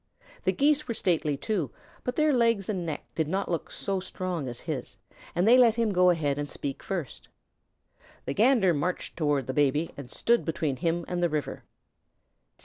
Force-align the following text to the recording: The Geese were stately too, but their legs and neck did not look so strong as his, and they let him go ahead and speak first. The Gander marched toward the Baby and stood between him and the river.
The 0.45 0.51
Geese 0.51 0.87
were 0.87 0.95
stately 0.95 1.37
too, 1.37 1.69
but 2.03 2.15
their 2.15 2.33
legs 2.33 2.67
and 2.69 2.87
neck 2.87 3.05
did 3.13 3.27
not 3.27 3.51
look 3.51 3.69
so 3.69 3.99
strong 3.99 4.47
as 4.47 4.61
his, 4.61 4.97
and 5.35 5.47
they 5.47 5.55
let 5.57 5.75
him 5.75 5.91
go 5.93 6.09
ahead 6.09 6.39
and 6.39 6.49
speak 6.49 6.81
first. 6.81 7.27
The 8.25 8.33
Gander 8.33 8.73
marched 8.73 9.15
toward 9.15 9.45
the 9.45 9.53
Baby 9.53 9.91
and 9.95 10.09
stood 10.09 10.43
between 10.43 10.77
him 10.77 11.05
and 11.07 11.21
the 11.21 11.29
river. 11.29 11.65